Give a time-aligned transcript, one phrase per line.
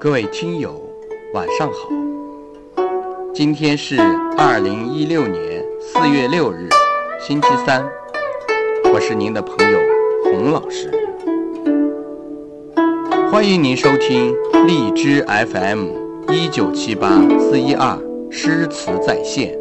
[0.00, 0.80] 各位听友，
[1.34, 1.88] 晚上好。
[3.34, 3.96] 今天是
[4.36, 6.68] 二零一六年四月六日，
[7.20, 7.84] 星期三。
[8.94, 9.78] 我是您的朋友
[10.22, 10.88] 洪老师，
[13.28, 14.32] 欢迎您收听
[14.68, 15.88] 荔枝 FM
[16.28, 17.98] 一九七八四一二
[18.30, 19.58] 诗词在线。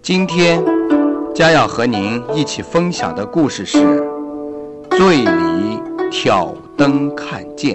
[0.00, 0.64] 今天
[1.34, 3.78] 将要和您一起分享的故事是
[4.96, 5.78] 《醉里
[6.10, 7.74] 挑灯看剑》。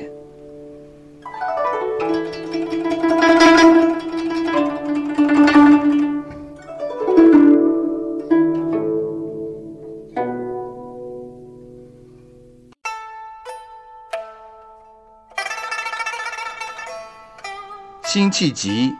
[18.05, 18.93] 辛弃疾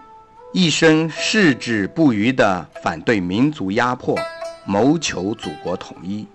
[0.51, 4.17] 一生矢志不渝地反对民族压迫，
[4.65, 6.27] 谋求祖国统一。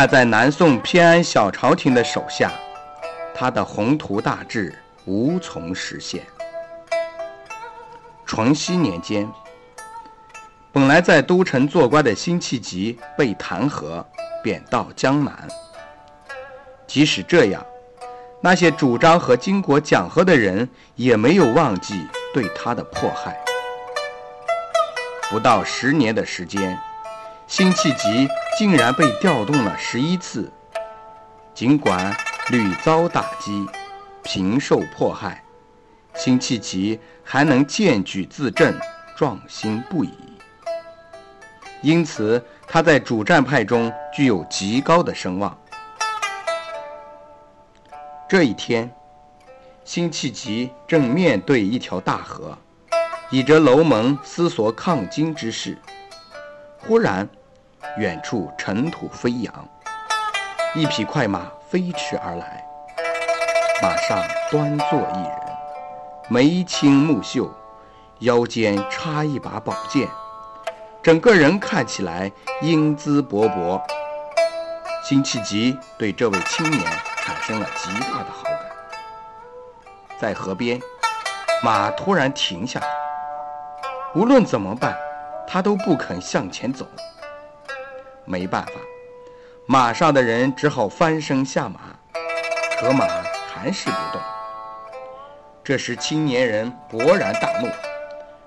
[0.00, 2.52] 但在南宋偏安小朝廷的手下，
[3.34, 4.72] 他的宏图大志
[5.06, 6.24] 无从实现。
[8.24, 9.28] 淳熙年间，
[10.70, 14.04] 本来在都城做官的辛弃疾被弹劾，
[14.40, 15.48] 贬到江南。
[16.86, 17.66] 即使这样，
[18.40, 23.36] 那些主张和金国讲和的人也没有忘记对他的迫害。
[25.28, 26.78] 不到十年的时间，
[27.48, 30.52] 辛弃疾竟然被调动了十一次。
[31.54, 32.14] 尽管
[32.50, 33.66] 屡遭打击，
[34.22, 35.42] 频受迫害，
[36.14, 38.78] 辛弃疾还能荐举自振，
[39.16, 40.12] 壮心不已。
[41.80, 45.58] 因此，他在主战派中具有极高的声望。
[48.28, 48.94] 这一天，
[49.86, 52.58] 辛弃疾正面对一条大河，
[53.30, 55.78] 倚着楼门思索抗金之事。
[56.88, 57.28] 忽然，
[57.98, 59.68] 远处尘土飞扬，
[60.74, 62.64] 一匹快马飞驰而来，
[63.82, 64.18] 马上
[64.50, 65.40] 端坐一人，
[66.30, 67.54] 眉清目秀，
[68.20, 70.08] 腰间插一把宝剑，
[71.02, 73.78] 整个人看起来英姿勃勃。
[75.04, 76.82] 辛弃疾对这位青年。
[77.28, 78.60] 产生了极大的好感。
[80.18, 80.80] 在河边，
[81.62, 82.86] 马突然停下来，
[84.14, 84.96] 无论怎么办，
[85.48, 86.86] 他都不肯向前走。
[88.24, 88.72] 没办法，
[89.66, 91.80] 马上的人只好翻身下马，
[92.78, 93.06] 可马
[93.52, 94.20] 还是不动。
[95.64, 97.68] 这时，青年人勃然大怒，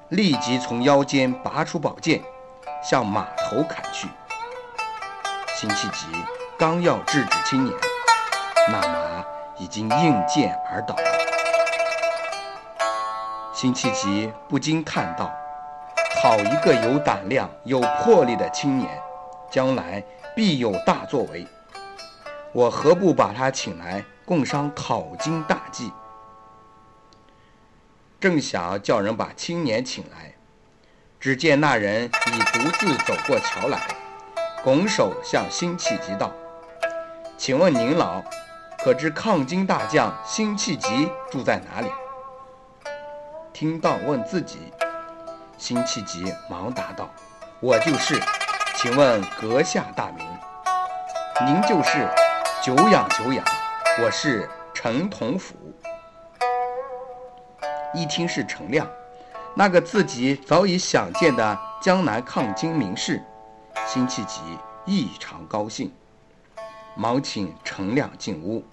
[0.09, 2.21] 立即从腰间拔出宝剑，
[2.83, 4.07] 向马头砍去。
[5.55, 6.07] 辛弃疾
[6.57, 7.75] 刚要制止青年。
[8.69, 9.25] 那马
[9.57, 10.95] 已经应剑而倒，
[13.53, 15.31] 辛弃疾不禁叹道
[16.21, 18.87] ：“好一个有胆量、有魄力的青年，
[19.49, 20.03] 将来
[20.35, 21.47] 必有大作为。
[22.53, 25.91] 我何不把他请来，共商讨金大计？”
[28.21, 30.35] 正想叫人把青年请来，
[31.19, 33.79] 只见那人已独自走过桥来，
[34.63, 36.31] 拱手向辛弃疾道
[37.35, 38.21] ：“请问您老？”
[38.77, 41.87] 可知抗金大将辛弃疾住在哪里？
[43.51, 44.71] 听到问自己，
[45.61, 47.07] 辛弃疾忙答道
[47.61, 48.19] ：“我就是。
[48.77, 50.27] 请问阁下大名？
[51.45, 52.09] 您就是
[52.63, 53.45] 久仰久仰，
[54.01, 55.53] 我是陈同甫。”
[57.93, 58.87] 一听是陈亮，
[59.53, 63.23] 那个自己早已想见的江南抗金名士，
[63.85, 64.41] 辛弃疾
[64.85, 65.93] 异常高兴。
[66.95, 68.65] 忙请陈亮进屋，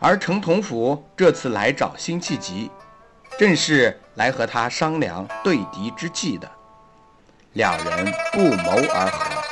[0.00, 2.68] 而陈同甫这次来找辛弃疾，
[3.38, 6.50] 正是来和他商量对敌之计的。
[7.52, 9.42] 两人不谋而合，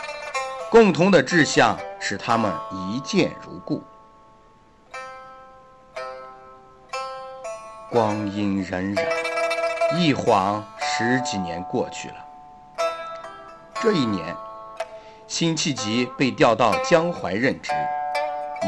[0.70, 3.82] 共同的志向使他们一见如故。
[7.90, 9.06] 光阴荏苒，
[9.96, 12.14] 一晃十几年过去了。
[13.80, 14.34] 这一年。
[15.28, 17.72] 辛弃疾被调到江淮任职，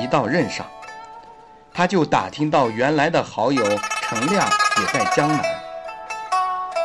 [0.00, 0.64] 一到任上，
[1.74, 3.62] 他就打听到原来的好友
[4.06, 4.46] 陈亮
[4.80, 5.42] 也在江南。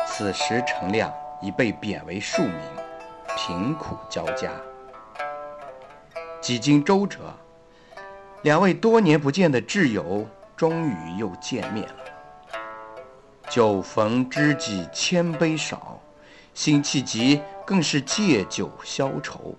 [0.06, 1.12] 此时陈亮
[1.42, 2.54] 已被贬为庶民，
[3.36, 4.50] 贫苦交加。
[6.40, 7.18] 几经周折，
[8.40, 10.26] 两位多年不见的挚友
[10.56, 11.94] 终于又见面了。
[13.50, 16.00] 酒逢知己千杯少，
[16.54, 19.54] 辛弃疾更是借酒消愁。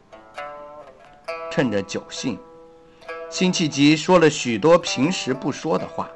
[1.52, 2.40] 趁着酒兴，
[3.30, 6.10] 辛弃疾说了许多平时不说的话。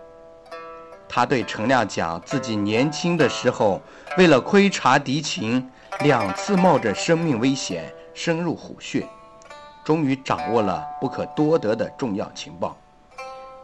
[1.07, 3.81] 他对陈亮讲自己年轻的时候，
[4.17, 5.69] 为了窥察敌情，
[5.99, 9.07] 两次冒着生命危险深入虎穴，
[9.83, 12.75] 终于掌握了不可多得的重要情报，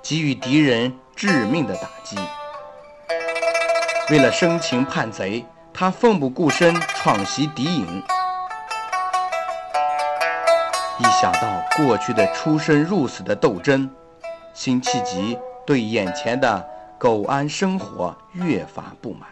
[0.02, 2.18] 给予敌人致命的打击。
[4.10, 8.04] 为了生擒叛贼，他奋不顾身闯袭敌营。
[11.00, 13.90] 一想到过去的出生入死的斗争，
[14.54, 16.68] 辛弃疾对眼前的
[17.02, 19.28] 苟安生活越发不满。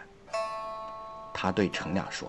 [1.32, 2.28] 他对程亮说：“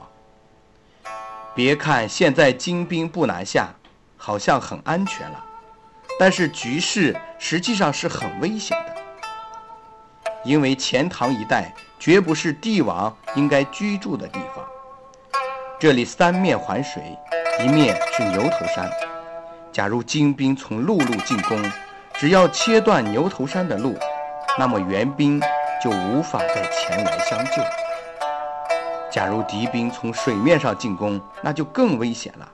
[1.55, 3.69] 别看现在金兵不南下，
[4.17, 5.43] 好像很安全了，
[6.19, 8.95] 但是局势实际上是很危险的。
[10.43, 14.63] 因为钱塘一带绝不是帝王应该居住的地方，
[15.79, 17.17] 这里三面环水，
[17.63, 18.87] 一面是牛头山。”
[19.73, 21.59] 假如金兵从陆路进攻，
[22.13, 23.97] 只要切断牛头山的路，
[24.57, 25.41] 那么援兵
[25.81, 27.61] 就无法再前来相救。
[29.09, 32.49] 假如敌兵从水面上进攻，那就更危险了。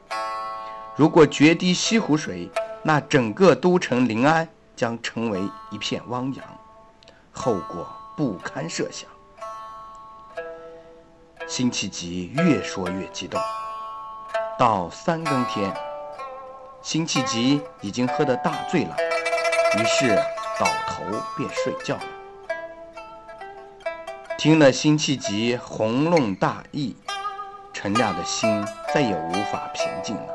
[0.95, 2.49] 如果决堤西湖水，
[2.81, 6.43] 那整个都城临安将成为一片汪洋，
[7.31, 9.09] 后果不堪设想。
[11.47, 13.39] 辛弃疾越说越激动，
[14.57, 15.71] 到三更天。
[16.81, 18.95] 辛弃疾已经喝得大醉了，
[19.77, 20.17] 于是
[20.59, 21.03] 倒头
[21.35, 22.03] 便睡觉了。
[24.37, 26.95] 听了辛弃疾宏论大义，
[27.73, 30.33] 陈亮的心再也无法平静了。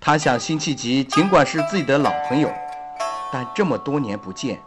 [0.00, 2.50] 他想，辛弃疾尽管是自己的老朋友，
[3.32, 4.58] 但这么多年不见，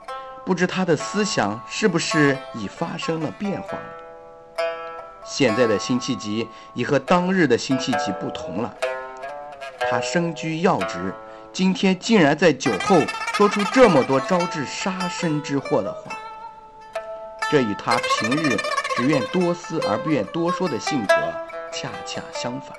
[0.45, 3.83] 不知他的思想是不是已发生了变化了。
[5.23, 8.75] 现在的辛弃疾已和当日的辛弃疾不同了。
[9.89, 11.13] 他身居要职，
[11.53, 13.01] 今天竟然在酒后
[13.41, 16.11] 说出这么多招致杀身之祸的话，
[17.49, 18.55] 这与他平日
[18.95, 21.15] 只愿多思而不愿多说的性格
[21.73, 22.77] 恰恰相反。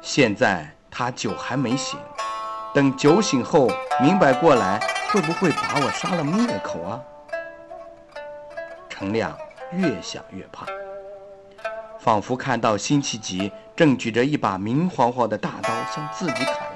[0.00, 1.98] 现在他酒还没醒，
[2.72, 3.68] 等酒醒后
[4.00, 4.78] 明白过来，
[5.10, 7.02] 会不会把我杀了灭口啊？
[8.88, 9.36] 程亮
[9.72, 10.64] 越想越怕。
[11.98, 16.75] 仿佛看到辛弃疾正举着一把明晃晃的大刀向自己砍来，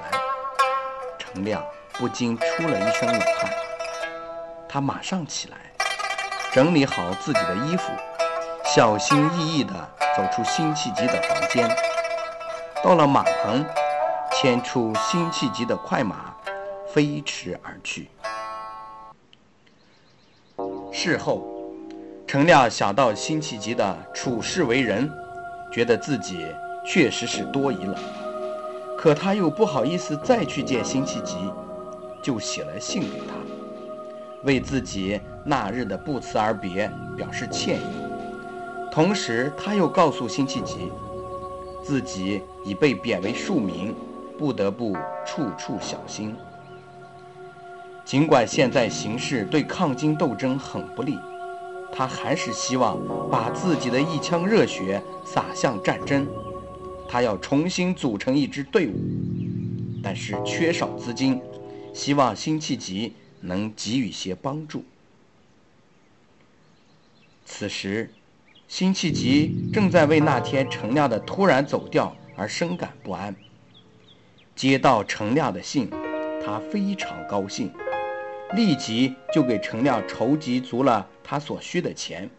[1.33, 1.63] 程亮
[1.93, 3.51] 不禁出了一身冷汗。
[4.67, 5.57] 他马上起来，
[6.51, 7.91] 整理好自己的衣服，
[8.65, 9.73] 小心翼翼地
[10.15, 11.69] 走出辛弃疾的房间，
[12.83, 13.65] 到了马棚，
[14.33, 16.33] 牵出辛弃疾的快马，
[16.93, 18.09] 飞驰而去。
[20.91, 21.47] 事后。
[22.27, 25.11] 程亮想到辛弃疾的处世为人，
[25.69, 26.47] 觉得自己
[26.85, 27.99] 确实是多疑了。
[29.01, 31.35] 可他又不好意思再去见辛弃疾，
[32.21, 33.33] 就写了信给他，
[34.43, 36.87] 为自己那日的不辞而别
[37.17, 38.91] 表示歉意。
[38.91, 40.91] 同时，他又告诉辛弃疾，
[41.83, 43.95] 自己已被贬为庶民，
[44.37, 44.95] 不得不
[45.25, 46.35] 处处小心。
[48.05, 51.17] 尽管现在形势对抗金斗争很不利。
[51.91, 52.99] 他还是希望
[53.29, 56.25] 把自己的一腔热血洒向战争，
[57.11, 58.93] 他要重新组成一支队伍，
[60.01, 61.41] 但是缺少资金，
[61.93, 63.11] 希望辛弃疾
[63.41, 64.85] 能给予些帮助。
[67.45, 68.09] 此时，
[68.69, 73.35] 辛弃疾正在为那天程亮的突然走掉而深感不安。
[74.55, 75.89] 接到程亮的信，
[76.41, 77.69] 他非常高兴。
[78.53, 82.29] 立即就给程亮筹集足了他所需的钱，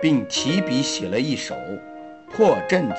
[0.00, 1.54] 并提笔写了一首
[2.28, 2.96] 《破阵子》，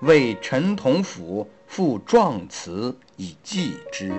[0.00, 4.12] 为陈同甫赋壮词以寄之。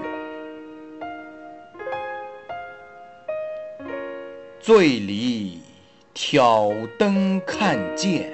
[4.60, 5.62] 醉里
[6.14, 8.34] 挑灯看剑，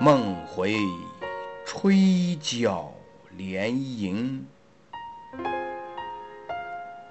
[0.00, 0.76] 梦回
[1.64, 2.92] 吹角
[3.36, 4.46] 连营。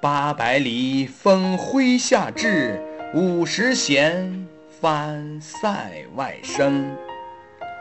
[0.01, 2.81] 八百里分麾下炙，
[3.13, 4.47] 五十弦
[4.79, 6.95] 翻塞外声。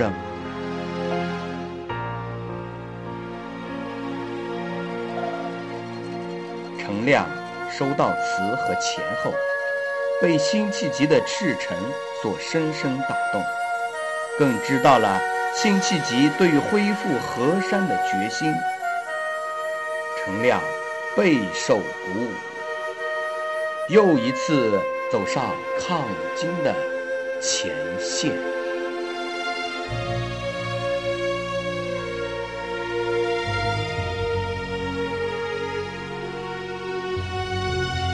[0.00, 0.10] 生。
[6.78, 7.26] 程亮
[7.70, 9.34] 收到词和钱后，
[10.22, 11.76] 被辛弃疾的赤诚
[12.22, 13.42] 所深深打动，
[14.38, 15.20] 更知道了
[15.54, 18.54] 辛弃疾对恢复河山的决心，
[20.16, 20.62] 陈亮
[21.14, 21.82] 备受鼓
[22.16, 22.28] 舞，
[23.90, 24.80] 又一次
[25.12, 26.04] 走上抗
[26.34, 26.74] 金的
[27.38, 28.59] 前线。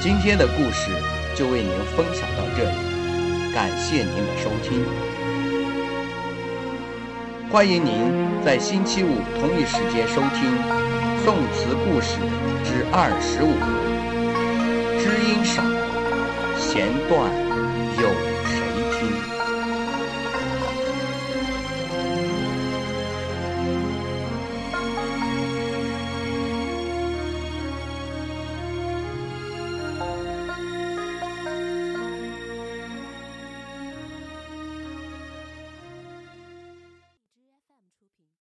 [0.06, 0.92] 今天的故事
[1.34, 4.84] 就为您分享到这里，感谢您的收听。
[7.50, 7.92] 欢迎您
[8.44, 10.48] 在星期五同一时间收听
[11.24, 12.20] 《宋词故事
[12.62, 13.50] 之二十五》，
[15.02, 15.60] 知音少，
[16.56, 17.45] 弦断。